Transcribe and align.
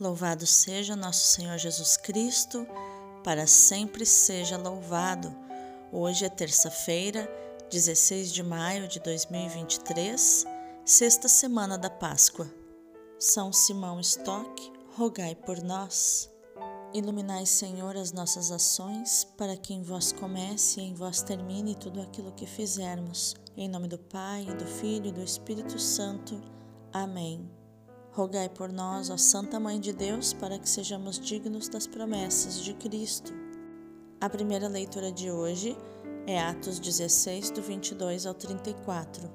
Louvado 0.00 0.46
seja 0.46 0.96
nosso 0.96 1.26
Senhor 1.26 1.58
Jesus 1.58 1.98
Cristo, 1.98 2.66
para 3.22 3.46
sempre 3.46 4.06
seja 4.06 4.56
louvado. 4.56 5.30
Hoje 5.92 6.24
é 6.24 6.28
terça-feira, 6.30 7.30
16 7.70 8.32
de 8.32 8.42
maio 8.42 8.88
de 8.88 8.98
2023, 8.98 10.46
sexta 10.86 11.28
semana 11.28 11.76
da 11.76 11.90
Páscoa. 11.90 12.50
São 13.18 13.52
Simão 13.52 14.00
Stock, 14.00 14.72
rogai 14.96 15.34
por 15.34 15.62
nós. 15.62 16.30
Iluminai, 16.94 17.44
Senhor, 17.44 17.94
as 17.94 18.10
nossas 18.10 18.50
ações, 18.50 19.24
para 19.36 19.54
que 19.54 19.74
em 19.74 19.82
vós 19.82 20.12
comece 20.12 20.80
e 20.80 20.84
em 20.84 20.94
vós 20.94 21.20
termine 21.20 21.74
tudo 21.74 22.00
aquilo 22.00 22.32
que 22.32 22.46
fizermos. 22.46 23.34
Em 23.54 23.68
nome 23.68 23.86
do 23.86 23.98
Pai, 23.98 24.46
do 24.46 24.64
Filho 24.64 25.08
e 25.08 25.12
do 25.12 25.22
Espírito 25.22 25.78
Santo. 25.78 26.40
Amém. 26.90 27.59
Rogai 28.12 28.48
por 28.48 28.72
nós, 28.72 29.08
ó 29.08 29.16
Santa 29.16 29.60
Mãe 29.60 29.78
de 29.78 29.92
Deus, 29.92 30.32
para 30.32 30.58
que 30.58 30.68
sejamos 30.68 31.16
dignos 31.16 31.68
das 31.68 31.86
promessas 31.86 32.58
de 32.58 32.74
Cristo. 32.74 33.32
A 34.20 34.28
primeira 34.28 34.66
leitura 34.66 35.12
de 35.12 35.30
hoje 35.30 35.78
é 36.26 36.40
Atos 36.40 36.80
16, 36.80 37.52
do 37.52 37.62
22 37.62 38.26
ao 38.26 38.34
34. 38.34 39.30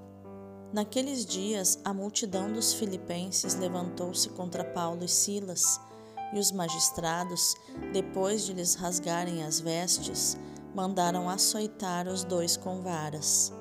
Naqueles 0.74 1.26
dias, 1.26 1.80
a 1.86 1.94
multidão 1.94 2.52
dos 2.52 2.74
filipenses 2.74 3.56
levantou-se 3.56 4.28
contra 4.32 4.66
Paulo 4.66 5.06
e 5.06 5.08
Silas, 5.08 5.80
e 6.34 6.38
os 6.38 6.52
magistrados, 6.52 7.56
depois 7.94 8.46
de 8.46 8.52
lhes 8.52 8.76
rasgarem 8.76 9.42
as 9.42 9.58
vestes, 9.58 10.38
mandaram 10.76 11.30
açoitar 11.30 12.10
os 12.10 12.26
dois 12.26 12.58
com 12.58 12.82
varas. 12.82 13.54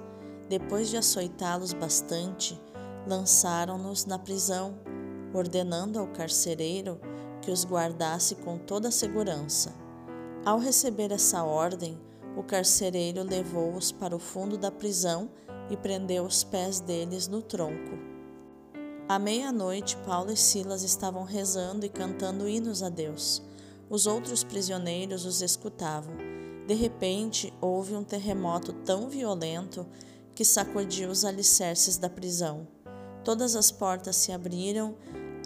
Depois 0.48 0.88
de 0.88 0.96
açoitá-los 0.96 1.72
bastante, 1.72 2.60
lançaram-nos 3.06 4.06
na 4.06 4.18
prisão 4.18 4.74
ordenando 5.36 5.98
ao 5.98 6.06
carcereiro 6.08 7.00
que 7.40 7.50
os 7.50 7.64
guardasse 7.64 8.34
com 8.36 8.58
toda 8.58 8.88
a 8.88 8.92
segurança. 8.92 9.74
Ao 10.44 10.58
receber 10.58 11.12
essa 11.12 11.42
ordem, 11.42 11.98
o 12.36 12.42
carcereiro 12.42 13.22
levou-os 13.22 13.92
para 13.92 14.16
o 14.16 14.18
fundo 14.18 14.58
da 14.58 14.70
prisão 14.70 15.30
e 15.70 15.76
prendeu 15.76 16.24
os 16.24 16.44
pés 16.44 16.80
deles 16.80 17.28
no 17.28 17.40
tronco. 17.40 17.98
À 19.08 19.18
meia-noite, 19.18 19.96
Paulo 19.98 20.32
e 20.32 20.36
Silas 20.36 20.82
estavam 20.82 21.24
rezando 21.24 21.84
e 21.84 21.88
cantando 21.88 22.48
hinos 22.48 22.82
a 22.82 22.88
Deus. 22.88 23.42
Os 23.90 24.06
outros 24.06 24.42
prisioneiros 24.42 25.26
os 25.26 25.42
escutavam. 25.42 26.16
De 26.66 26.74
repente, 26.74 27.52
houve 27.60 27.94
um 27.94 28.02
terremoto 28.02 28.72
tão 28.72 29.08
violento 29.08 29.86
que 30.34 30.44
sacudiu 30.44 31.10
os 31.10 31.24
alicerces 31.24 31.98
da 31.98 32.08
prisão. 32.08 32.66
Todas 33.22 33.54
as 33.54 33.70
portas 33.70 34.16
se 34.16 34.32
abriram 34.32 34.96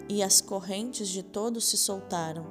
e 0.09 0.23
as 0.23 0.41
correntes 0.41 1.07
de 1.07 1.21
todos 1.21 1.69
se 1.69 1.77
soltaram. 1.77 2.45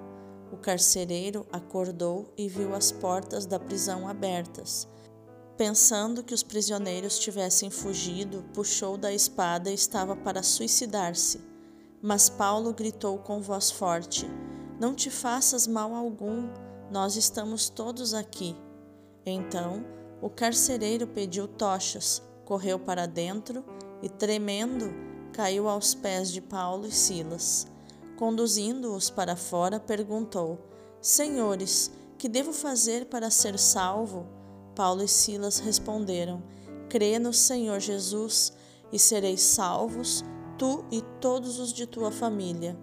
O 0.52 0.56
carcereiro 0.56 1.44
acordou 1.52 2.32
e 2.38 2.48
viu 2.48 2.74
as 2.74 2.92
portas 2.92 3.44
da 3.44 3.58
prisão 3.58 4.08
abertas. 4.08 4.88
Pensando 5.56 6.22
que 6.22 6.32
os 6.32 6.44
prisioneiros 6.44 7.18
tivessem 7.18 7.68
fugido, 7.68 8.44
puxou 8.54 8.96
da 8.96 9.12
espada 9.12 9.70
e 9.70 9.74
estava 9.74 10.14
para 10.14 10.42
suicidar-se. 10.42 11.40
Mas 12.00 12.30
Paulo 12.30 12.72
gritou 12.72 13.18
com 13.18 13.42
voz 13.42 13.70
forte: 13.70 14.24
Não 14.78 14.94
te 14.94 15.10
faças 15.10 15.66
mal 15.66 15.94
algum, 15.94 16.48
nós 16.92 17.16
estamos 17.16 17.68
todos 17.68 18.14
aqui. 18.14 18.56
Então 19.26 19.84
o 20.22 20.30
carcereiro 20.30 21.06
pediu 21.06 21.46
tochas, 21.46 22.22
correu 22.44 22.78
para 22.78 23.06
dentro 23.06 23.64
e, 24.02 24.08
tremendo, 24.08 24.92
caiu 25.38 25.68
aos 25.68 25.94
pés 25.94 26.32
de 26.32 26.40
Paulo 26.40 26.84
e 26.84 26.90
Silas. 26.90 27.64
Conduzindo-os 28.16 29.08
para 29.08 29.36
fora, 29.36 29.78
perguntou: 29.78 30.58
Senhores, 31.00 31.92
que 32.18 32.28
devo 32.28 32.52
fazer 32.52 33.06
para 33.06 33.30
ser 33.30 33.56
salvo? 33.56 34.26
Paulo 34.74 35.00
e 35.00 35.06
Silas 35.06 35.60
responderam: 35.60 36.42
Crê 36.88 37.20
no 37.20 37.32
Senhor 37.32 37.78
Jesus 37.78 38.52
e 38.92 38.98
sereis 38.98 39.40
salvos, 39.42 40.24
tu 40.58 40.84
e 40.90 41.02
todos 41.20 41.60
os 41.60 41.72
de 41.72 41.86
tua 41.86 42.10
família. 42.10 42.76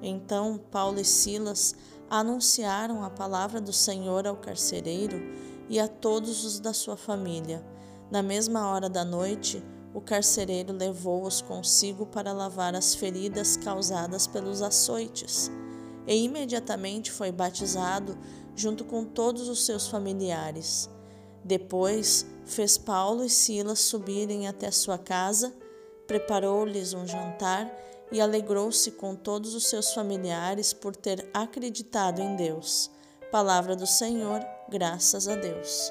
Então 0.00 0.60
Paulo 0.70 1.00
e 1.00 1.04
Silas 1.04 1.74
anunciaram 2.08 3.02
a 3.02 3.10
palavra 3.10 3.60
do 3.60 3.72
Senhor 3.72 4.28
ao 4.28 4.36
carcereiro 4.36 5.20
e 5.68 5.80
a 5.80 5.88
todos 5.88 6.44
os 6.44 6.60
da 6.60 6.72
sua 6.72 6.96
família. 6.96 7.66
Na 8.08 8.22
mesma 8.22 8.68
hora 8.68 8.88
da 8.88 9.04
noite, 9.04 9.60
o 9.96 10.00
carcereiro 10.02 10.74
levou-os 10.74 11.40
consigo 11.40 12.04
para 12.04 12.30
lavar 12.30 12.74
as 12.74 12.94
feridas 12.94 13.56
causadas 13.56 14.26
pelos 14.26 14.60
açoites, 14.60 15.50
e 16.06 16.22
imediatamente 16.22 17.10
foi 17.10 17.32
batizado 17.32 18.14
junto 18.54 18.84
com 18.84 19.06
todos 19.06 19.48
os 19.48 19.64
seus 19.64 19.88
familiares. 19.88 20.90
Depois 21.42 22.26
fez 22.44 22.76
Paulo 22.76 23.24
e 23.24 23.30
Silas 23.30 23.78
subirem 23.78 24.46
até 24.46 24.70
sua 24.70 24.98
casa, 24.98 25.50
preparou-lhes 26.06 26.92
um 26.92 27.06
jantar 27.06 27.74
e 28.12 28.20
alegrou-se 28.20 28.90
com 28.90 29.16
todos 29.16 29.54
os 29.54 29.66
seus 29.66 29.94
familiares 29.94 30.74
por 30.74 30.94
ter 30.94 31.26
acreditado 31.32 32.20
em 32.20 32.36
Deus. 32.36 32.90
Palavra 33.32 33.74
do 33.74 33.86
Senhor, 33.86 34.44
graças 34.68 35.26
a 35.26 35.36
Deus. 35.36 35.90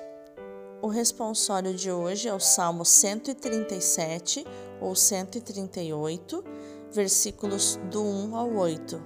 O 0.81 0.87
responsório 0.87 1.73
de 1.73 1.91
hoje 1.91 2.27
é 2.27 2.33
o 2.33 2.39
Salmo 2.39 2.85
137 2.85 4.45
ou 4.81 4.93
138, 4.93 6.43
versículos 6.91 7.79
do 7.89 8.03
1 8.03 8.35
ao 8.35 8.53
8. 8.53 9.01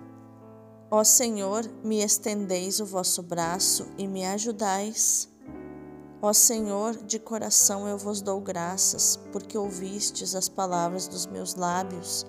Ó 0.92 1.04
Senhor, 1.04 1.70
me 1.84 2.02
estendeis 2.02 2.80
o 2.80 2.86
vosso 2.86 3.22
braço 3.22 3.88
e 3.98 4.08
me 4.08 4.26
ajudais. 4.26 5.30
Ó 6.22 6.34
Senhor, 6.34 6.98
de 6.98 7.20
coração 7.20 7.88
eu 7.88 7.98
vos 7.98 8.20
dou 8.20 8.42
graças, 8.42 9.18
porque 9.32 9.58
ouvistes 9.58 10.36
as 10.36 10.50
palavras 10.50 11.08
dos 11.08 11.28
meus 11.28 11.56
lábios. 11.56 12.26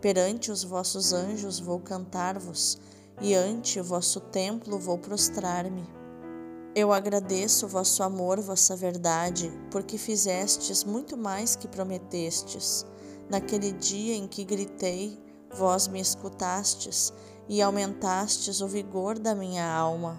Perante 0.00 0.52
os 0.52 0.62
vossos 0.62 1.12
anjos 1.12 1.58
vou 1.58 1.80
cantar-vos, 1.80 2.78
e 3.20 3.34
ante 3.34 3.80
o 3.80 3.84
vosso 3.84 4.20
templo 4.20 4.78
vou 4.78 4.98
prostrar-me. 4.98 6.01
Eu 6.74 6.90
agradeço 6.90 7.68
vosso 7.68 8.02
amor, 8.02 8.40
vossa 8.40 8.74
verdade, 8.74 9.52
porque 9.70 9.98
fizestes 9.98 10.84
muito 10.84 11.18
mais 11.18 11.54
que 11.54 11.68
prometestes. 11.68 12.86
Naquele 13.28 13.72
dia 13.72 14.14
em 14.14 14.26
que 14.26 14.42
gritei, 14.42 15.22
vós 15.54 15.86
me 15.86 16.00
escutastes 16.00 17.12
e 17.46 17.60
aumentastes 17.60 18.62
o 18.62 18.66
vigor 18.66 19.18
da 19.18 19.34
minha 19.34 19.70
alma. 19.70 20.18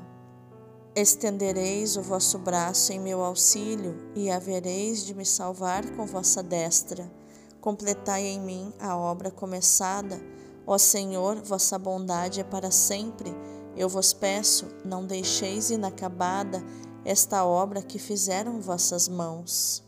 Estendereis 0.96 1.98
o 1.98 2.04
vosso 2.04 2.38
braço 2.38 2.94
em 2.94 3.00
meu 3.00 3.24
auxílio 3.24 4.12
e 4.14 4.30
havereis 4.30 5.04
de 5.04 5.16
me 5.16 5.26
salvar 5.26 5.84
com 5.96 6.06
vossa 6.06 6.44
destra. 6.44 7.12
Completai 7.60 8.28
em 8.28 8.40
mim 8.40 8.72
a 8.80 8.96
obra 8.96 9.32
começada. 9.32 10.22
Ó 10.68 10.78
Senhor, 10.78 11.42
vossa 11.42 11.80
bondade 11.80 12.42
é 12.42 12.44
para 12.44 12.70
sempre 12.70 13.36
eu 13.76 13.90
vos 13.90 14.14
peço, 14.14 14.68
não 14.86 15.06
deixeis 15.06 15.70
inacabada 15.70 16.64
esta 17.04 17.44
obra 17.44 17.82
que 17.82 18.00
fizeram 18.00 18.62
vossas 18.62 19.08
mãos. 19.08 19.84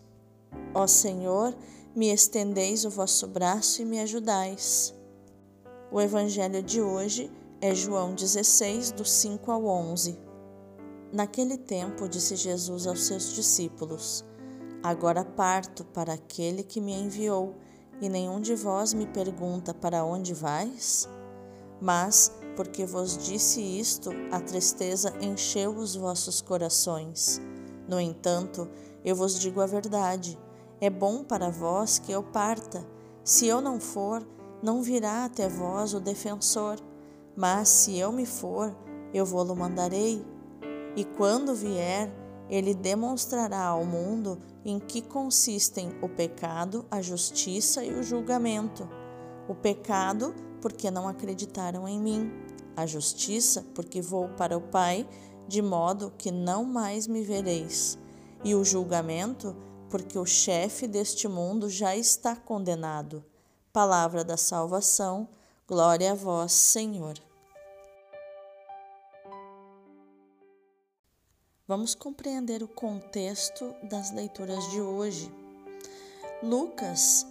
Ó 0.74 0.88
Senhor, 0.88 1.56
me 1.96 2.10
estendeis 2.10 2.84
o 2.84 2.90
vosso 2.90 3.28
braço 3.28 3.82
e 3.82 3.86
me 3.86 4.00
ajudais. 4.00 4.94
O 5.92 6.02
evangelho 6.02 6.62
de 6.62 6.82
hoje 6.82 7.32
é 7.62 7.74
João 7.74 8.14
16, 8.14 8.92
do 8.92 9.06
5 9.06 9.52
ao 9.52 9.66
11. 9.66 10.20
Naquele 11.14 11.58
tempo, 11.58 12.10
disse 12.10 12.36
Jesus 12.36 12.86
aos 12.86 13.06
seus 13.06 13.34
discípulos: 13.34 14.26
Agora 14.84 15.24
parto 15.24 15.86
para 15.86 16.14
aquele 16.14 16.64
que 16.64 16.82
me 16.82 16.94
enviou, 16.94 17.56
e 18.02 18.10
nenhum 18.10 18.42
de 18.42 18.56
vós 18.56 18.94
me 18.94 19.08
pergunta 19.08 19.74
para 19.74 20.04
onde 20.04 20.34
vais? 20.34 21.08
Mas 21.80 22.32
porque 22.56 22.86
vos 22.86 23.18
disse 23.18 23.62
isto, 23.62 24.10
a 24.32 24.40
tristeza 24.40 25.14
encheu 25.22 25.72
os 25.72 25.96
vossos 25.96 26.42
corações. 26.42 27.42
No 27.88 28.00
entanto, 28.00 28.68
eu 29.04 29.16
vos 29.16 29.40
digo 29.40 29.62
a 29.62 29.66
verdade: 29.66 30.40
é 30.80 30.90
bom 30.90 31.24
para 31.24 31.50
vós 31.50 32.00
que 32.00 32.12
eu 32.12 32.24
parta. 32.24 32.86
Se 33.24 33.48
eu 33.48 33.62
não 33.62 33.80
for, 33.80 34.26
não 34.62 34.82
virá 34.82 35.26
até 35.26 35.48
vós 35.48 35.94
o 35.94 36.00
defensor. 36.00 36.80
Mas 37.36 37.68
se 37.68 37.98
eu 37.98 38.12
me 38.12 38.26
for, 38.26 38.76
eu 39.14 39.26
vou-lo 39.26 39.56
mandarei. 39.56 40.26
E 40.96 41.04
quando 41.04 41.54
vier, 41.54 42.10
ele 42.50 42.74
demonstrará 42.74 43.66
ao 43.66 43.84
mundo 43.84 44.38
em 44.64 44.80
que 44.80 45.02
consistem 45.02 45.90
o 46.02 46.08
pecado, 46.08 46.86
a 46.90 47.02
justiça 47.02 47.84
e 47.84 47.94
o 47.94 48.04
julgamento. 48.04 48.88
O 49.48 49.54
pecado, 49.54 50.34
porque 50.62 50.90
não 50.90 51.08
acreditaram 51.08 51.88
em 51.88 52.00
mim 52.00 52.45
a 52.76 52.86
justiça, 52.86 53.66
porque 53.74 54.02
vou 54.02 54.30
para 54.30 54.58
o 54.58 54.62
Pai, 54.62 55.08
de 55.48 55.62
modo 55.62 56.14
que 56.18 56.32
não 56.32 56.64
mais 56.64 57.08
me 57.08 57.24
vereis, 57.24 57.98
e 58.44 58.56
o 58.56 58.64
julgamento, 58.64 59.56
porque 59.90 60.18
o 60.18 60.26
chefe 60.26 60.88
deste 60.88 61.28
mundo 61.28 61.70
já 61.70 61.96
está 61.96 62.36
condenado. 62.36 63.24
Palavra 63.72 64.24
da 64.24 64.38
salvação, 64.38 65.28
glória 65.68 66.12
a 66.12 66.16
vós, 66.16 66.52
Senhor. 66.52 67.18
Vamos 71.68 71.96
compreender 71.96 72.62
o 72.62 72.68
contexto 72.68 73.74
das 73.84 74.12
leituras 74.12 74.70
de 74.70 74.80
hoje. 74.80 75.32
Lucas 76.44 77.26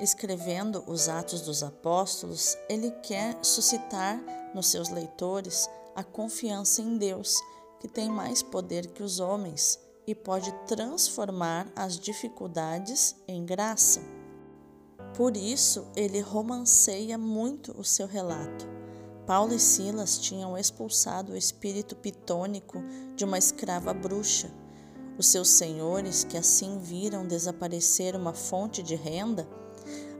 escrevendo 0.00 0.84
os 0.86 1.08
Atos 1.08 1.40
dos 1.40 1.62
Apóstolos, 1.62 2.56
ele 2.68 2.90
quer 3.02 3.38
suscitar 3.42 4.22
nos 4.54 4.66
seus 4.68 4.88
leitores 4.88 5.68
a 5.94 6.04
confiança 6.04 6.82
em 6.82 6.98
Deus, 6.98 7.36
que 7.80 7.88
tem 7.88 8.08
mais 8.08 8.42
poder 8.42 8.88
que 8.88 9.02
os 9.02 9.20
homens 9.20 9.78
e 10.06 10.14
pode 10.14 10.52
transformar 10.66 11.66
as 11.74 11.98
dificuldades 11.98 13.16
em 13.26 13.44
graça. 13.44 14.00
Por 15.16 15.36
isso, 15.36 15.86
ele 15.96 16.20
romanceia 16.20 17.16
muito 17.16 17.72
o 17.78 17.82
seu 17.82 18.06
relato. 18.06 18.68
Paulo 19.26 19.54
e 19.54 19.58
Silas 19.58 20.18
tinham 20.18 20.56
expulsado 20.56 21.32
o 21.32 21.36
espírito 21.36 21.96
pitônico 21.96 22.80
de 23.16 23.24
uma 23.24 23.38
escrava 23.38 23.92
bruxa. 23.92 24.52
Os 25.18 25.26
seus 25.26 25.48
senhores, 25.48 26.22
que 26.22 26.36
assim 26.36 26.78
viram 26.78 27.26
desaparecer 27.26 28.14
uma 28.14 28.34
fonte 28.34 28.82
de 28.82 28.94
renda, 28.94 29.48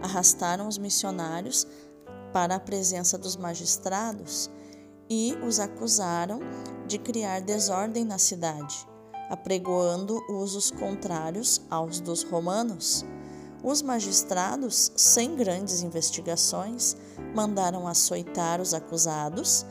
arrastaram 0.00 0.68
os 0.68 0.78
missionários 0.78 1.66
para 2.32 2.56
a 2.56 2.60
presença 2.60 3.16
dos 3.16 3.36
magistrados 3.36 4.50
e 5.08 5.36
os 5.46 5.58
acusaram 5.58 6.40
de 6.86 6.98
criar 6.98 7.40
desordem 7.40 8.04
na 8.04 8.18
cidade, 8.18 8.86
apregoando 9.30 10.22
usos 10.28 10.70
contrários 10.70 11.60
aos 11.70 12.00
dos 12.00 12.22
romanos. 12.22 13.04
Os 13.62 13.82
magistrados, 13.82 14.92
sem 14.96 15.34
grandes 15.34 15.82
investigações, 15.82 16.96
mandaram 17.34 17.88
açoitar 17.88 18.60
os 18.60 18.74
acusados 18.74 19.64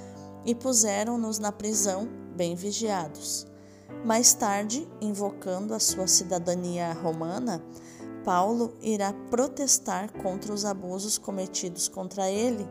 e 0.46 0.54
puseram-nos 0.54 1.40
na 1.40 1.52
prisão, 1.52 2.08
bem 2.36 2.56
vigiados. 2.56 3.48
Mais 4.04 4.34
tarde, 4.34 4.88
invocando 5.02 5.74
a 5.74 5.80
sua 5.80 6.08
cidadania 6.08 6.94
romana, 6.94 7.64
Paulo 8.26 8.74
irá 8.82 9.14
protestar 9.30 10.12
contra 10.12 10.52
os 10.52 10.66
abusos 10.66 11.20
cometidos 11.20 11.88
contra 11.88 12.30
ele. 12.30 12.68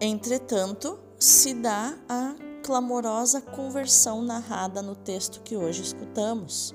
Entretanto, 0.00 0.98
se 1.18 1.52
dá 1.52 1.96
a 2.08 2.34
clamorosa 2.64 3.42
conversão 3.42 4.22
narrada 4.22 4.80
no 4.80 4.96
texto 4.96 5.42
que 5.42 5.56
hoje 5.56 5.82
escutamos. 5.82 6.74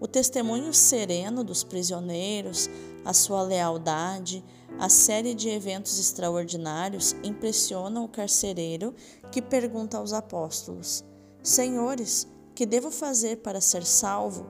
O 0.00 0.08
testemunho 0.08 0.72
sereno 0.72 1.44
dos 1.44 1.62
prisioneiros, 1.62 2.68
a 3.04 3.12
sua 3.12 3.42
lealdade, 3.42 4.42
a 4.78 4.88
série 4.88 5.34
de 5.34 5.50
eventos 5.50 5.98
extraordinários 5.98 7.14
impressionam 7.22 8.04
o 8.04 8.08
carcereiro 8.08 8.94
que 9.30 9.42
pergunta 9.42 9.98
aos 9.98 10.14
apóstolos: 10.14 11.04
Senhores, 11.42 12.26
que 12.54 12.64
devo 12.64 12.90
fazer 12.90 13.36
para 13.36 13.60
ser 13.60 13.84
salvo? 13.84 14.46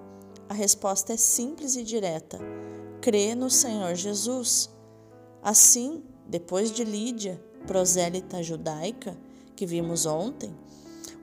A 0.48 0.54
resposta 0.54 1.12
é 1.12 1.16
simples 1.16 1.74
e 1.76 1.82
direta: 1.82 2.38
crê 3.06 3.36
no 3.36 3.48
Senhor 3.48 3.94
Jesus. 3.94 4.68
Assim, 5.40 6.02
depois 6.26 6.72
de 6.72 6.82
Lídia, 6.82 7.40
prosélita 7.64 8.42
judaica, 8.42 9.16
que 9.54 9.64
vimos 9.64 10.06
ontem, 10.06 10.52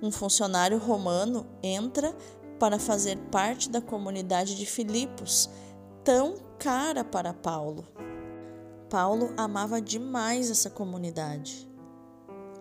um 0.01 0.09
funcionário 0.09 0.77
romano 0.77 1.45
entra 1.61 2.15
para 2.57 2.79
fazer 2.79 3.17
parte 3.29 3.69
da 3.69 3.81
comunidade 3.81 4.55
de 4.55 4.65
Filipos, 4.65 5.49
tão 6.05 6.35
cara 6.57 7.03
para 7.03 7.33
Paulo. 7.33 7.83
Paulo 8.89 9.33
amava 9.35 9.81
demais 9.81 10.49
essa 10.49 10.69
comunidade. 10.69 11.69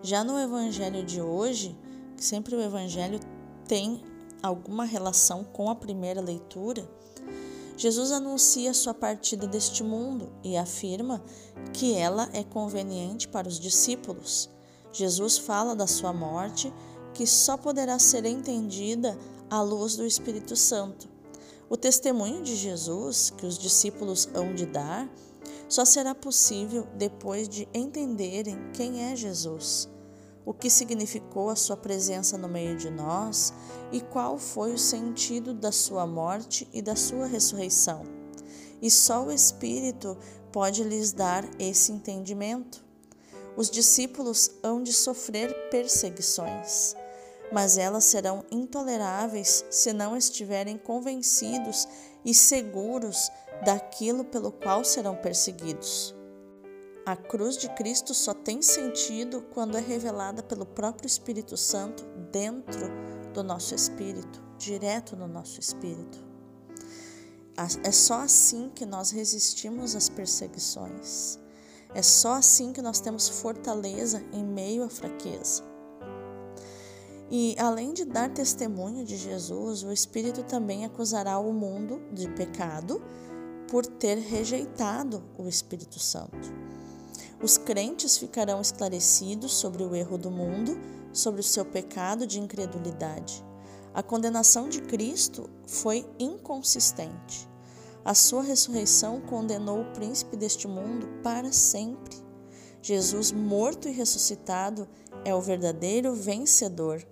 Já 0.01 0.21
no 0.21 0.37
evangelho 0.37 1.01
de 1.01 1.21
hoje, 1.21 1.79
sempre 2.17 2.57
o 2.57 2.61
evangelho 2.61 3.21
tem 3.69 4.03
alguma 4.41 4.83
relação 4.83 5.45
com 5.45 5.69
a 5.69 5.75
primeira 5.75 6.19
leitura, 6.19 6.85
Jesus 7.75 8.11
anuncia 8.11 8.73
sua 8.73 8.93
partida 8.93 9.47
deste 9.47 9.83
mundo 9.83 10.31
e 10.43 10.55
afirma 10.55 11.23
que 11.73 11.93
ela 11.93 12.29
é 12.33 12.43
conveniente 12.43 13.27
para 13.27 13.47
os 13.47 13.59
discípulos. 13.59 14.49
Jesus 14.91 15.37
fala 15.37 15.75
da 15.75 15.87
sua 15.87 16.13
morte, 16.13 16.71
que 17.13 17.25
só 17.25 17.57
poderá 17.57 17.97
ser 17.97 18.25
entendida 18.25 19.17
à 19.49 19.61
luz 19.61 19.95
do 19.95 20.05
Espírito 20.05 20.55
Santo. 20.55 21.09
O 21.69 21.75
testemunho 21.75 22.43
de 22.43 22.55
Jesus 22.55 23.31
que 23.31 23.45
os 23.45 23.57
discípulos 23.57 24.29
hão 24.33 24.53
de 24.53 24.65
dar 24.65 25.09
só 25.67 25.83
será 25.83 26.13
possível 26.13 26.87
depois 26.95 27.49
de 27.49 27.67
entenderem 27.73 28.57
quem 28.73 29.11
é 29.11 29.15
Jesus, 29.15 29.89
o 30.45 30.53
que 30.53 30.69
significou 30.69 31.49
a 31.49 31.55
sua 31.55 31.77
presença 31.77 32.37
no 32.37 32.47
meio 32.47 32.77
de 32.77 32.89
nós 32.89 33.53
e 33.91 34.01
qual 34.01 34.37
foi 34.37 34.73
o 34.73 34.77
sentido 34.77 35.53
da 35.53 35.71
sua 35.71 36.05
morte 36.05 36.67
e 36.73 36.81
da 36.81 36.95
sua 36.95 37.27
ressurreição. 37.27 38.03
E 38.81 38.91
só 38.91 39.25
o 39.25 39.31
Espírito 39.31 40.17
pode 40.51 40.83
lhes 40.83 41.13
dar 41.13 41.49
esse 41.57 41.91
entendimento. 41.91 42.83
Os 43.55 43.69
discípulos 43.69 44.51
hão 44.63 44.81
de 44.81 44.91
sofrer 44.91 45.69
perseguições, 45.69 46.95
mas 47.51 47.77
elas 47.77 48.03
serão 48.03 48.43
intoleráveis 48.51 49.63
se 49.69 49.93
não 49.93 50.17
estiverem 50.17 50.77
convencidos 50.77 51.87
e 52.25 52.33
seguros 52.33 53.29
daquilo 53.63 54.25
pelo 54.25 54.51
qual 54.51 54.83
serão 54.83 55.15
perseguidos. 55.15 56.15
A 57.05 57.17
cruz 57.17 57.57
de 57.57 57.67
Cristo 57.75 58.13
só 58.13 58.33
tem 58.33 58.61
sentido 58.61 59.41
quando 59.53 59.77
é 59.77 59.81
revelada 59.81 60.41
pelo 60.41 60.65
próprio 60.65 61.05
Espírito 61.05 61.57
Santo 61.57 62.05
dentro 62.31 62.89
do 63.33 63.43
nosso 63.43 63.75
espírito, 63.75 64.41
direto 64.57 65.13
no 65.17 65.27
nosso 65.27 65.59
espírito. 65.59 66.17
É 67.83 67.91
só 67.91 68.21
assim 68.21 68.71
que 68.73 68.85
nós 68.85 69.11
resistimos 69.11 69.97
às 69.97 70.07
perseguições. 70.07 71.37
É 71.93 72.01
só 72.01 72.35
assim 72.35 72.71
que 72.71 72.81
nós 72.81 73.01
temos 73.01 73.27
fortaleza 73.27 74.23
em 74.31 74.43
meio 74.43 74.83
à 74.83 74.89
fraqueza. 74.89 75.61
E 77.29 77.53
além 77.59 77.93
de 77.93 78.05
dar 78.05 78.29
testemunho 78.29 79.03
de 79.03 79.17
Jesus, 79.17 79.83
o 79.83 79.91
Espírito 79.91 80.41
também 80.43 80.85
acusará 80.85 81.37
o 81.37 81.51
mundo 81.51 82.01
de 82.13 82.29
pecado 82.29 83.03
por 83.67 83.85
ter 83.85 84.19
rejeitado 84.19 85.23
o 85.37 85.47
Espírito 85.47 85.99
Santo. 85.99 86.53
Os 87.43 87.57
crentes 87.57 88.17
ficarão 88.17 88.61
esclarecidos 88.61 89.51
sobre 89.51 89.83
o 89.83 89.93
erro 89.93 90.17
do 90.17 90.31
mundo, 90.31 90.79
sobre 91.11 91.41
o 91.41 91.43
seu 91.43 91.65
pecado 91.65 92.25
de 92.25 92.39
incredulidade. 92.39 93.43
A 93.93 94.01
condenação 94.01 94.69
de 94.69 94.81
Cristo 94.81 95.49
foi 95.67 96.05
inconsistente. 96.17 97.45
A 98.05 98.13
sua 98.13 98.43
ressurreição 98.43 99.19
condenou 99.19 99.81
o 99.81 99.91
príncipe 99.91 100.37
deste 100.37 100.69
mundo 100.69 101.05
para 101.21 101.51
sempre. 101.51 102.15
Jesus, 102.81 103.33
morto 103.33 103.89
e 103.89 103.91
ressuscitado, 103.91 104.87
é 105.25 105.35
o 105.35 105.41
verdadeiro 105.41 106.13
vencedor. 106.13 107.05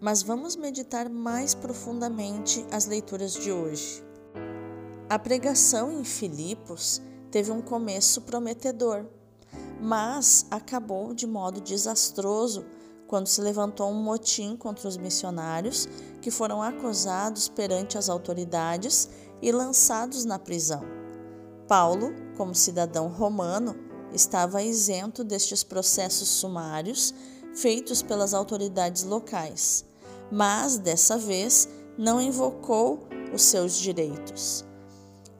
Mas 0.00 0.24
vamos 0.24 0.56
meditar 0.56 1.08
mais 1.08 1.54
profundamente 1.54 2.66
as 2.68 2.84
leituras 2.84 3.34
de 3.34 3.52
hoje. 3.52 4.02
A 5.08 5.20
pregação 5.20 5.92
em 5.92 6.02
Filipos 6.02 7.00
teve 7.30 7.52
um 7.52 7.62
começo 7.62 8.22
prometedor, 8.22 9.06
mas 9.80 10.46
acabou 10.50 11.14
de 11.14 11.26
modo 11.26 11.60
desastroso 11.60 12.64
quando 13.06 13.26
se 13.26 13.40
levantou 13.40 13.90
um 13.90 14.02
motim 14.02 14.56
contra 14.56 14.88
os 14.88 14.96
missionários 14.96 15.88
que 16.20 16.30
foram 16.30 16.62
acusados 16.62 17.48
perante 17.48 17.98
as 17.98 18.08
autoridades 18.08 19.08
e 19.42 19.50
lançados 19.50 20.24
na 20.24 20.38
prisão. 20.38 20.82
Paulo, 21.66 22.12
como 22.36 22.54
cidadão 22.54 23.08
romano, 23.08 23.74
estava 24.12 24.62
isento 24.62 25.24
destes 25.24 25.64
processos 25.64 26.28
sumários 26.28 27.14
feitos 27.54 28.02
pelas 28.02 28.32
autoridades 28.34 29.02
locais, 29.02 29.84
mas 30.30 30.78
dessa 30.78 31.16
vez 31.16 31.68
não 31.98 32.20
invocou 32.20 33.08
os 33.32 33.42
seus 33.42 33.74
direitos. 33.74 34.64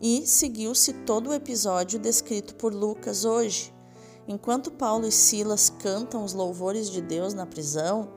E 0.00 0.26
seguiu-se 0.26 0.92
todo 1.04 1.30
o 1.30 1.34
episódio 1.34 1.98
descrito 1.98 2.54
por 2.54 2.74
Lucas 2.74 3.24
hoje. 3.24 3.72
Enquanto 4.30 4.70
Paulo 4.70 5.08
e 5.08 5.10
Silas 5.10 5.70
cantam 5.70 6.22
os 6.22 6.34
louvores 6.34 6.88
de 6.88 7.00
Deus 7.00 7.34
na 7.34 7.44
prisão, 7.44 8.12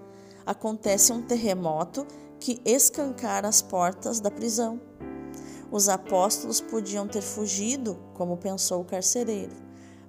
acontece 0.45 1.11
um 1.11 1.23
terremoto 1.23 2.05
que 2.39 2.61
escancara 2.63 3.47
as 3.47 3.63
portas 3.63 4.19
da 4.19 4.29
prisão. 4.29 4.79
Os 5.71 5.89
apóstolos 5.89 6.61
podiam 6.61 7.07
ter 7.07 7.23
fugido, 7.23 7.97
como 8.13 8.37
pensou 8.37 8.81
o 8.81 8.85
carcereiro, 8.85 9.55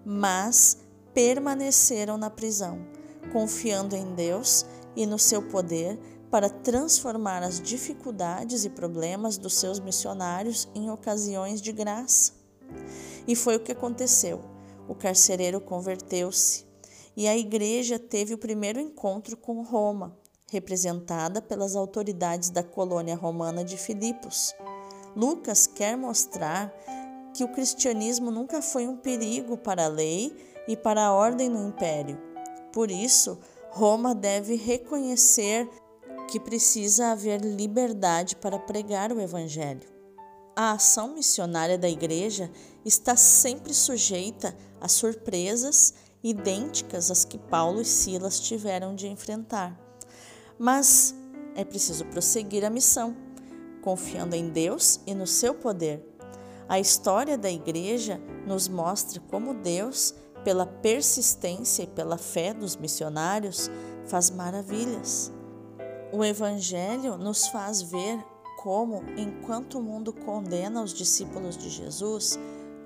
mas 0.04 0.76
permaneceram 1.14 2.18
na 2.18 2.28
prisão, 2.28 2.87
confiando 3.32 3.96
em 3.96 4.14
Deus 4.14 4.66
e 4.94 5.06
no 5.06 5.18
seu 5.18 5.40
poder 5.49 5.99
para 6.30 6.50
transformar 6.50 7.42
as 7.42 7.58
dificuldades 7.58 8.66
e 8.66 8.68
problemas 8.68 9.38
dos 9.38 9.54
seus 9.54 9.80
missionários 9.80 10.68
em 10.75 10.90
ocasiões 10.90 11.62
de 11.62 11.73
graça. 11.73 12.34
E 13.26 13.34
foi 13.34 13.56
o 13.56 13.61
que 13.61 13.73
aconteceu. 13.73 14.53
O 14.88 14.95
carcereiro 14.95 15.61
converteu-se 15.61 16.67
e 17.17 17.29
a 17.29 17.37
igreja 17.37 17.99
teve 17.99 18.35
o 18.35 18.38
primeiro 18.38 18.81
encontro 18.81 19.37
com 19.37 19.62
Roma, 19.62 20.17
representada 20.50 21.41
pelas 21.41 21.76
autoridades 21.76 22.50
da 22.50 22.62
colônia 22.62 23.14
romana 23.14 23.64
de 23.64 23.76
Filipos. 23.76 24.55
Lucas 25.17 25.67
quer 25.67 25.97
mostrar 25.97 26.73
que 27.35 27.45
o 27.45 27.49
cristianismo 27.49 28.31
nunca 28.31 28.61
foi 28.61 28.87
um 28.87 28.97
perigo 28.97 29.57
para 29.57 29.87
a 29.87 29.88
lei 29.88 30.33
e 30.69 30.76
para 30.76 31.07
a 31.07 31.12
ordem 31.12 31.49
no 31.49 31.69
império. 31.69 32.19
Por 32.73 32.91
isso, 32.91 33.38
Roma 33.71 34.14
deve 34.14 34.55
reconhecer 34.55 35.69
que 36.29 36.41
precisa 36.41 37.12
haver 37.12 37.41
liberdade 37.41 38.37
para 38.37 38.59
pregar 38.59 39.12
o 39.12 39.21
Evangelho. 39.21 39.93
A 40.56 40.73
ação 40.73 41.14
missionária 41.14 41.76
da 41.76 41.88
Igreja 41.88 42.50
está 42.84 43.16
sempre 43.16 43.75
sujeita 43.75 44.56
a 44.80 44.87
surpresas 44.87 45.94
idênticas 46.23 47.11
às 47.11 47.25
que 47.25 47.38
Paulo 47.38 47.80
e 47.80 47.84
Silas 47.84 48.38
tiveram 48.38 48.94
de 48.94 49.08
enfrentar. 49.08 49.78
Mas 50.58 51.14
é 51.56 51.64
preciso 51.64 52.04
prosseguir 52.06 52.64
a 52.64 52.70
missão, 52.70 53.16
confiando 53.82 54.37
em 54.37 54.49
Deus 54.49 55.00
e 55.06 55.14
no 55.14 55.26
seu 55.26 55.54
poder. 55.54 56.02
A 56.68 56.78
história 56.78 57.37
da 57.37 57.50
Igreja 57.50 58.20
nos 58.46 58.68
mostra 58.68 59.20
como 59.28 59.54
Deus 59.54 60.14
pela 60.44 60.66
persistência 60.66 61.82
e 61.82 61.87
pela 61.87 62.18
fé 62.18 62.54
dos 62.54 62.76
missionários, 62.76 63.70
faz 64.06 64.30
maravilhas. 64.30 65.32
O 66.12 66.23
Evangelho 66.23 67.16
nos 67.16 67.49
faz 67.49 67.82
ver 67.82 68.25
como, 68.64 69.02
enquanto 69.18 69.78
o 69.78 69.83
mundo 69.83 70.11
condena 70.11 70.83
os 70.83 70.94
discípulos 70.94 71.54
de 71.54 71.68
Jesus, 71.68 72.38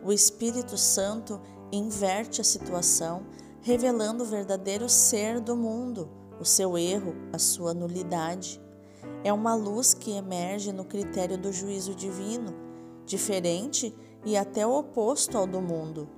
o 0.03 0.13
Espírito 0.13 0.77
Santo 0.77 1.41
inverte 1.71 2.41
a 2.41 2.45
situação, 2.45 3.25
revelando 3.63 4.25
o 4.25 4.27
verdadeiro 4.27 4.89
ser 4.89 5.39
do 5.39 5.55
mundo, 5.55 6.11
o 6.41 6.45
seu 6.45 6.77
erro, 6.77 7.15
a 7.33 7.39
sua 7.39 7.73
nulidade. 7.73 8.61
É 9.23 9.33
uma 9.33 9.55
luz 9.55 9.95
que 9.95 10.11
emerge 10.11 10.73
no 10.73 10.85
critério 10.85 11.39
do 11.39 11.53
juízo 11.53 11.95
divino, 11.95 12.53
diferente 13.07 13.95
e 14.25 14.37
até 14.37 14.67
oposto 14.67 15.39
ao 15.39 15.47
do 15.47 15.61
mundo. 15.61 16.09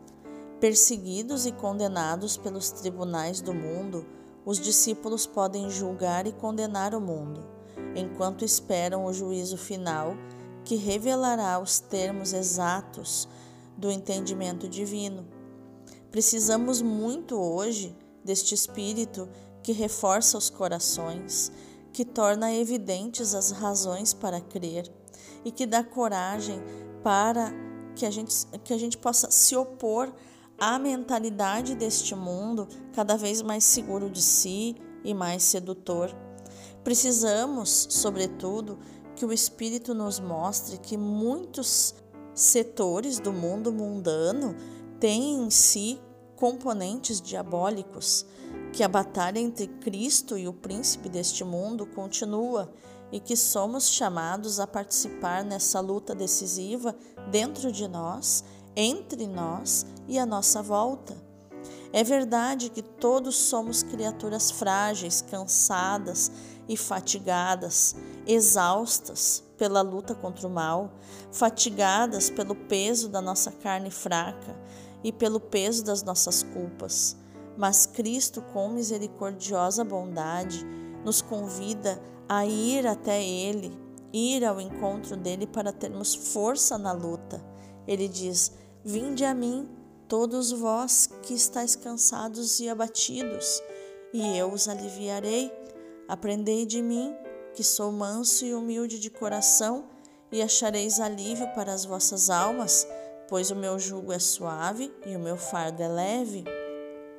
Perseguidos 0.59 1.45
e 1.45 1.53
condenados 1.53 2.39
pelos 2.39 2.71
tribunais 2.71 3.43
do 3.43 3.53
mundo, 3.53 4.07
os 4.43 4.59
discípulos 4.59 5.27
podem 5.27 5.69
julgar 5.69 6.27
e 6.27 6.33
condenar 6.33 6.95
o 6.95 7.01
mundo, 7.01 7.60
enquanto 7.95 8.45
esperam 8.45 9.05
o 9.05 9.13
juízo 9.13 9.57
final 9.57 10.17
que 10.65 10.77
revelará 10.77 11.59
os 11.59 11.81
termos 11.81 12.33
exatos 12.33 13.29
do 13.77 13.91
entendimento 13.91 14.69
divino. 14.69 15.27
Precisamos 16.11 16.83
muito 16.83 17.37
hoje 17.37 17.97
deste 18.25 18.55
espírito 18.55 19.29
que 19.63 19.73
reforça 19.73 20.37
os 20.37 20.51
corações, 20.51 21.51
que 21.93 22.05
torna 22.05 22.53
evidentes 22.55 23.35
as 23.35 23.51
razões 23.51 24.13
para 24.13 24.41
crer 24.41 24.91
e 25.45 25.51
que 25.51 25.67
dá 25.67 25.83
coragem 25.83 26.61
para 27.03 27.53
que 27.95 28.07
a 28.07 28.11
gente, 28.11 28.47
que 28.65 28.73
a 28.73 28.79
gente 28.79 28.97
possa 28.99 29.31
se 29.31 29.57
opor 29.57 30.13
a 30.59 30.79
mentalidade 30.79 31.75
deste 31.75 32.15
mundo 32.15 32.69
cada 32.93 33.17
vez 33.17 33.41
mais 33.41 33.65
seguro 33.65 34.11
de 34.11 34.23
si 34.23 34.77
e 35.03 35.15
mais 35.15 35.43
sedutor. 35.43 36.15
Precisamos, 36.85 37.87
sobretudo, 37.91 38.79
que 39.15 39.25
o 39.25 39.33
Espírito 39.33 39.95
nos 39.95 40.19
mostre 40.19 40.79
que 40.79 40.97
muitos 40.97 41.95
setores 42.35 43.19
do 43.19 43.33
mundo 43.33 43.73
mundano 43.73 44.57
têm 44.99 45.43
em 45.43 45.51
si 45.51 46.01
componentes 46.37 47.21
diabólicos, 47.21 48.25
que 48.73 48.83
a 48.83 48.89
batalha 48.89 49.39
entre 49.39 49.67
Cristo 49.67 50.39
e 50.39 50.49
o 50.49 50.53
príncipe 50.53 51.09
deste 51.09 51.45
mundo 51.45 51.85
continua 51.87 52.73
e 53.13 53.21
que 53.21 53.37
somos 53.37 53.91
chamados 53.91 54.59
a 54.59 54.67
participar 54.67 55.45
nessa 55.45 55.81
luta 55.81 56.15
decisiva 56.15 56.97
dentro 57.31 57.71
de 57.71 57.87
nós 57.87 58.45
entre 58.75 59.27
nós 59.27 59.85
e 60.09 60.19
à 60.19 60.25
nossa 60.25 60.63
volta. 60.63 61.17
É 61.93 62.05
verdade 62.05 62.71
que 62.71 62.83
todos 62.83 63.35
somos 63.35 63.83
criaturas 63.83 64.51
frágeis, 64.51 65.21
cansadas 65.21 66.31
e 66.71 66.77
fatigadas, 66.77 67.97
exaustas 68.25 69.43
pela 69.59 69.81
luta 69.81 70.15
contra 70.15 70.47
o 70.47 70.51
mal, 70.51 70.93
fatigadas 71.33 72.31
pelo 72.31 72.55
peso 72.55 73.09
da 73.09 73.21
nossa 73.21 73.51
carne 73.51 73.91
fraca 73.91 74.57
e 75.03 75.11
pelo 75.11 75.41
peso 75.41 75.85
das 75.85 76.05
nossas 76.05 76.45
culpas. 76.45 77.17
Mas 77.59 77.87
Cristo, 77.87 78.41
com 78.53 78.69
misericordiosa 78.69 79.83
bondade, 79.83 80.65
nos 81.05 81.21
convida 81.21 82.01
a 82.29 82.47
ir 82.47 82.87
até 82.87 83.21
Ele, 83.21 83.77
ir 84.13 84.45
ao 84.45 84.61
encontro 84.61 85.17
dele 85.17 85.49
para 85.49 85.73
termos 85.73 86.15
força 86.15 86.79
na 86.79 86.93
luta. 86.93 87.45
Ele 87.85 88.07
diz: 88.07 88.53
Vinde 88.85 89.25
a 89.25 89.35
mim, 89.35 89.69
todos 90.07 90.53
vós 90.53 91.09
que 91.25 91.35
estáis 91.35 91.75
cansados 91.75 92.61
e 92.61 92.69
abatidos, 92.69 93.61
e 94.13 94.37
eu 94.37 94.53
os 94.53 94.69
aliviarei. 94.69 95.60
Aprendei 96.11 96.67
de 96.67 96.83
mim, 96.83 97.15
que 97.55 97.63
sou 97.63 97.93
manso 97.93 98.45
e 98.45 98.53
humilde 98.53 98.99
de 98.99 99.09
coração, 99.09 99.85
e 100.33 100.43
achareis 100.43 100.99
alívio 100.99 101.47
para 101.55 101.73
as 101.73 101.85
vossas 101.85 102.29
almas, 102.29 102.85
pois 103.29 103.53
o 103.53 103.55
meu 103.55 103.79
jugo 103.79 104.13
é 104.13 104.19
suave 104.19 104.93
e 105.07 105.15
o 105.15 105.21
meu 105.21 105.37
fardo 105.37 105.81
é 105.81 105.87
leve. 105.87 106.43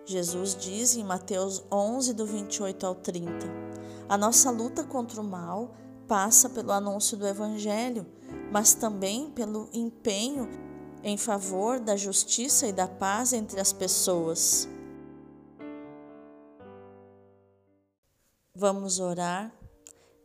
Jesus 0.06 0.58
diz 0.60 0.98
em 0.98 1.06
Mateus 1.06 1.64
11, 1.72 2.14
do 2.14 2.26
28 2.26 2.86
ao 2.86 2.94
30: 2.94 3.32
A 4.10 4.18
nossa 4.18 4.52
luta 4.52 4.84
contra 4.84 5.22
o 5.22 5.24
mal 5.24 5.74
passa 6.06 6.50
pelo 6.50 6.74
anúncio 6.74 7.16
do 7.16 7.26
Evangelho, 7.26 8.06
mas 8.52 8.74
também 8.74 9.30
pelo 9.30 9.70
empenho 9.72 10.50
em 11.02 11.16
favor 11.16 11.80
da 11.80 11.96
justiça 11.96 12.68
e 12.68 12.74
da 12.74 12.90
paz 12.90 13.32
entre 13.32 13.62
as 13.62 13.72
pessoas. 13.72 14.68
Vamos 18.54 19.00
orar. 19.00 19.58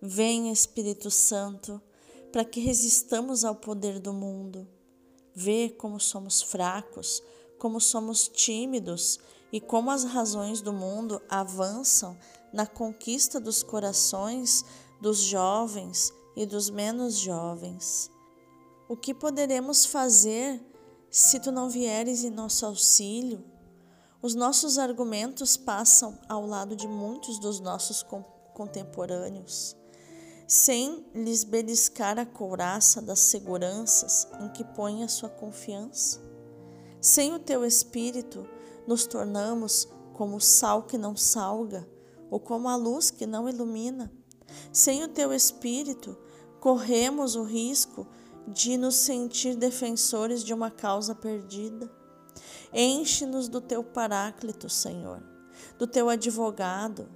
Vem, 0.03 0.51
Espírito 0.51 1.13
Santo, 1.13 1.81
para 2.33 2.45
que 2.45 2.59
resistamos 2.59 3.45
ao 3.45 3.55
poder 3.55 4.01
do 4.01 4.13
mundo. 4.13 4.67
Vê 5.33 5.69
como 5.71 6.01
somos 6.01 6.43
fracos, 6.43 7.23
como 7.57 7.81
somos 7.81 8.27
tímidos 8.27 9.21
e 9.53 9.61
como 9.61 9.93
as 9.93 10.03
razões 10.03 10.61
do 10.61 10.73
mundo 10.73 11.23
avançam 11.29 12.19
na 12.53 12.67
conquista 12.67 13.39
dos 13.39 13.63
corações 13.63 14.65
dos 15.01 15.19
jovens 15.19 16.13
e 16.35 16.45
dos 16.45 16.69
menos 16.69 17.19
jovens. 17.19 18.11
O 18.89 18.97
que 18.97 19.15
poderemos 19.15 19.87
fazer 19.87 20.61
se 21.09 21.39
tu 21.39 21.53
não 21.53 21.71
vieres 21.71 22.25
em 22.25 22.31
nosso 22.31 22.67
auxílio? 22.67 23.56
Os 24.23 24.35
nossos 24.35 24.79
argumentos 24.79 25.57
passam 25.57 26.19
ao 26.29 26.47
lado 26.47 26.75
de 26.75 26.89
muitos 26.89 27.39
dos 27.39 27.61
nossos 27.61 28.05
contemporâneos, 28.55 29.77
sem 30.49 31.05
lhes 31.15 31.45
beliscar 31.45 32.19
a 32.19 32.25
couraça 32.25 33.03
das 33.03 33.19
seguranças 33.21 34.27
em 34.41 34.49
que 34.49 34.65
põe 34.65 35.05
a 35.05 35.09
sua 35.09 35.29
confiança. 35.29 36.21
Sem 37.01 37.35
o 37.35 37.39
teu 37.39 37.65
espírito, 37.65 38.49
nos 38.87 39.07
tornamos 39.07 39.87
como 40.15 40.37
o 40.37 40.41
sal 40.41 40.85
que 40.85 40.97
não 40.97 41.15
salga, 41.15 41.87
ou 42.31 42.41
como 42.41 42.69
a 42.69 42.77
luz 42.77 43.11
que 43.11 43.27
não 43.27 43.49
ilumina. 43.49 44.11
Sem 44.73 45.05
o 45.05 45.09
teu 45.09 45.33
espírito, 45.33 46.17
corremos 46.59 47.37
o 47.37 47.43
risco 47.43 48.07
de 48.49 48.77
nos 48.79 48.95
sentir 48.95 49.57
defensores 49.57 50.43
de 50.43 50.55
uma 50.55 50.71
causa 50.71 51.15
perdida. 51.15 51.91
Enche-nos 52.79 53.49
do 53.49 53.59
teu 53.59 53.83
paráclito, 53.83 54.69
Senhor, 54.69 55.23
do 55.79 55.87
teu 55.87 56.11
advogado, 56.11 57.09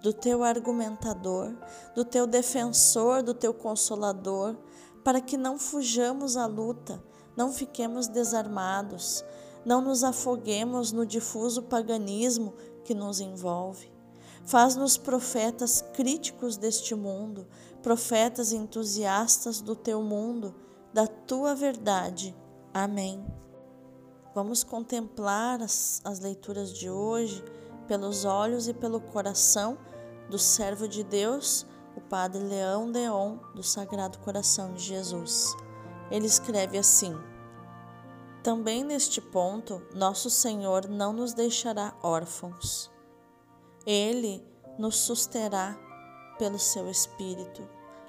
do 0.00 0.12
teu 0.12 0.44
argumentador, 0.44 1.52
do 1.92 2.04
teu 2.04 2.24
defensor, 2.24 3.20
do 3.20 3.34
teu 3.34 3.52
consolador, 3.52 4.56
para 5.02 5.20
que 5.20 5.36
não 5.36 5.58
fujamos 5.58 6.36
à 6.36 6.46
luta, 6.46 7.02
não 7.36 7.52
fiquemos 7.52 8.06
desarmados, 8.06 9.24
não 9.64 9.80
nos 9.80 10.04
afoguemos 10.04 10.92
no 10.92 11.04
difuso 11.04 11.64
paganismo 11.64 12.54
que 12.84 12.94
nos 12.94 13.18
envolve. 13.18 13.92
Faz-nos 14.44 14.96
profetas 14.96 15.82
críticos 15.94 16.56
deste 16.56 16.94
mundo, 16.94 17.44
profetas 17.82 18.52
entusiastas 18.52 19.60
do 19.60 19.74
teu 19.74 20.00
mundo, 20.00 20.54
da 20.94 21.08
tua 21.08 21.56
verdade. 21.56 22.32
Amém. 22.72 23.26
Vamos 24.36 24.62
contemplar 24.62 25.60
as, 25.60 26.00
as 26.04 26.20
leituras 26.20 26.72
de 26.72 26.88
hoje 26.88 27.42
pelos 27.88 28.24
olhos 28.24 28.68
e 28.68 28.74
pelo 28.74 29.00
coração 29.00 29.76
do 30.30 30.38
servo 30.38 30.86
de 30.86 31.02
Deus, 31.02 31.66
o 31.96 32.00
Padre 32.00 32.44
Leão 32.44 32.92
Deon, 32.92 33.38
do 33.52 33.62
Sagrado 33.64 34.18
Coração 34.18 34.72
de 34.74 34.82
Jesus. 34.82 35.56
Ele 36.10 36.26
escreve 36.26 36.78
assim: 36.78 37.16
Também 38.44 38.84
neste 38.84 39.20
ponto, 39.20 39.82
nosso 39.94 40.30
Senhor 40.30 40.86
não 40.86 41.12
nos 41.12 41.32
deixará 41.32 41.96
órfãos 42.00 42.94
ele 43.86 44.44
nos 44.76 44.96
susterá 44.96 45.78
pelo 46.38 46.58
seu 46.58 46.90
Espírito. 46.90 47.66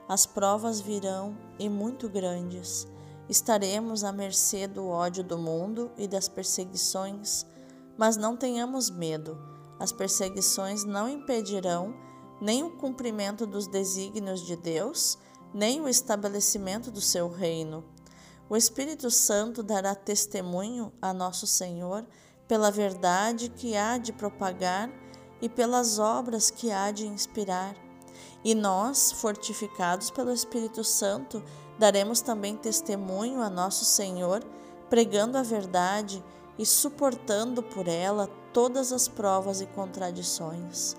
As 0.10 0.26
provas 0.26 0.82
virão 0.82 1.38
e 1.60 1.70
muito 1.70 2.10
grandes. 2.10 2.88
Estaremos 3.30 4.04
à 4.04 4.12
mercê 4.12 4.68
do 4.68 4.88
ódio 4.88 5.24
do 5.24 5.38
mundo 5.38 5.92
e 5.98 6.08
das 6.08 6.30
perseguições, 6.30 7.46
mas 7.98 8.16
não 8.16 8.38
tenhamos 8.38 8.90
medo. 8.90 9.38
As 9.80 9.92
perseguições 9.92 10.86
não 10.86 11.10
impedirão 11.10 11.94
nem 12.40 12.64
o 12.64 12.78
cumprimento 12.78 13.46
dos 13.46 13.68
desígnios 13.68 14.46
de 14.46 14.56
Deus, 14.56 15.18
nem 15.54 15.82
o 15.82 15.90
estabelecimento 15.90 16.90
do 16.90 17.02
seu 17.02 17.30
reino. 17.30 17.84
O 18.50 18.56
Espírito 18.56 19.12
Santo 19.12 19.62
dará 19.62 19.94
testemunho 19.94 20.94
a 21.02 21.14
nosso 21.14 21.46
Senhor 21.46 22.06
pela 22.48 22.72
verdade 22.72 23.50
que 23.50 23.76
há 23.76 23.98
de 23.98 24.14
propagar 24.14 24.90
e 25.42 25.50
pelas 25.50 26.00
obras 26.00 26.50
que 26.50 26.72
há 26.72 26.92
de 26.92 27.06
inspirar. 27.06 27.76
E 28.48 28.56
nós, 28.56 29.12
fortificados 29.12 30.10
pelo 30.10 30.32
Espírito 30.32 30.82
Santo, 30.82 31.44
daremos 31.78 32.22
também 32.22 32.56
testemunho 32.56 33.42
a 33.42 33.50
nosso 33.50 33.84
Senhor, 33.84 34.42
pregando 34.90 35.38
a 35.38 35.44
verdade 35.44 36.24
e 36.58 36.66
suportando 36.66 37.62
por 37.62 37.90
ela 37.90 38.30
todas 38.54 38.94
as 38.94 39.06
provas 39.06 39.60
e 39.60 39.66
contradições. 39.66 40.96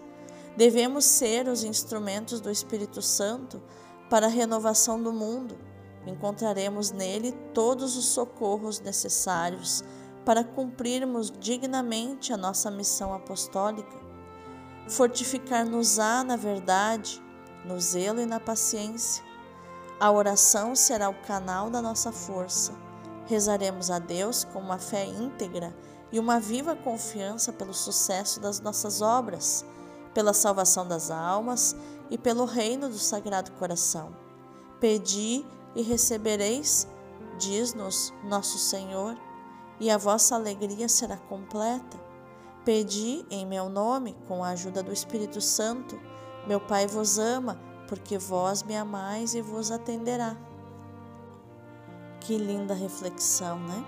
Devemos 0.58 1.06
ser 1.06 1.48
os 1.48 1.64
instrumentos 1.64 2.38
do 2.38 2.50
Espírito 2.50 3.00
Santo 3.00 3.62
para 4.10 4.26
a 4.26 4.28
renovação 4.28 5.02
do 5.02 5.10
mundo. 5.10 5.56
Encontraremos 6.06 6.90
nele 6.90 7.32
todos 7.54 7.96
os 7.96 8.04
socorros 8.04 8.78
necessários 8.78 9.82
para 10.22 10.44
cumprirmos 10.44 11.30
dignamente 11.30 12.30
a 12.30 12.36
nossa 12.36 12.70
missão 12.70 13.14
apostólica. 13.14 13.98
Fortificar-nos-á 14.86 16.22
na 16.22 16.36
verdade, 16.36 17.26
no 17.68 17.78
zelo 17.78 18.20
e 18.20 18.26
na 18.26 18.40
paciência. 18.40 19.22
A 20.00 20.10
oração 20.10 20.75
será 20.75 21.10
o 21.10 21.22
canal 21.22 21.68
da 21.68 21.82
nossa 21.82 22.10
força. 22.10 22.72
Rezaremos 23.26 23.90
a 23.90 23.98
Deus 23.98 24.42
com 24.44 24.58
uma 24.58 24.78
fé 24.78 25.04
íntegra 25.04 25.76
e 26.10 26.18
uma 26.18 26.40
viva 26.40 26.75
confiança 26.75 27.52
pelo 27.52 27.75
sucesso 27.75 28.40
das 28.40 28.58
nossas 28.58 29.02
obras, 29.02 29.66
pela 30.14 30.32
salvação 30.32 30.88
das 30.88 31.10
almas 31.10 31.76
e 32.08 32.16
pelo 32.16 32.46
reino 32.46 32.88
do 32.88 32.98
Sagrado 32.98 33.52
Coração. 33.52 34.16
Pedi 34.80 35.44
e 35.76 35.82
recebereis, 35.82 36.88
diz-nos 37.38 38.14
nosso 38.25 38.56
Senhor, 38.56 39.14
e 39.78 39.90
a 39.90 39.98
vossa 39.98 40.34
alegria 40.34 40.88
será 40.88 41.18
completa. 41.18 42.00
Pedi 42.64 43.26
em 43.30 43.44
meu 43.44 43.68
nome, 43.68 44.16
com 44.26 44.42
a 44.42 44.50
ajuda 44.50 44.82
do 44.82 44.92
Espírito 44.92 45.40
Santo. 45.40 46.00
Meu 46.48 46.58
Pai 46.58 46.86
vos 46.86 47.18
ama, 47.18 47.60
porque 47.86 48.16
vós 48.16 48.62
me 48.62 48.74
amais 48.74 49.34
e 49.34 49.42
vos 49.42 49.70
atenderá. 49.70 50.34
Que 52.20 52.38
linda 52.38 52.72
reflexão, 52.72 53.58
né? 53.58 53.84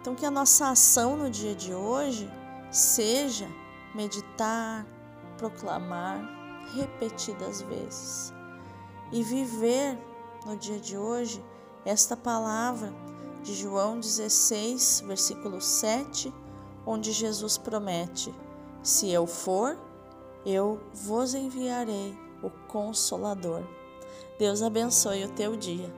Então, 0.00 0.14
que 0.14 0.24
a 0.24 0.30
nossa 0.30 0.70
ação 0.70 1.14
no 1.14 1.28
dia 1.28 1.54
de 1.54 1.74
hoje 1.74 2.26
seja 2.70 3.46
meditar, 3.94 4.86
proclamar 5.36 6.18
repetidas 6.74 7.60
vezes 7.60 8.32
e 9.12 9.22
viver 9.22 9.98
no 10.46 10.56
dia 10.56 10.80
de 10.80 10.96
hoje 10.96 11.44
esta 11.84 12.16
palavra 12.16 12.90
de 13.42 13.54
João 13.54 14.00
16, 14.00 15.04
versículo 15.06 15.60
7, 15.60 16.32
onde 16.86 17.12
Jesus 17.12 17.58
promete: 17.58 18.34
Se 18.82 19.10
eu 19.10 19.26
for, 19.26 19.78
eu 20.44 20.80
vos 20.92 21.34
enviarei 21.34 22.16
o 22.42 22.50
Consolador. 22.68 23.62
Deus 24.38 24.62
abençoe 24.62 25.24
o 25.24 25.30
teu 25.30 25.56
dia. 25.56 25.92